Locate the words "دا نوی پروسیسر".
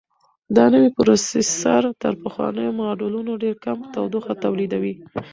0.55-1.83